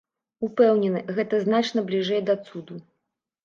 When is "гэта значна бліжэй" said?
1.19-2.21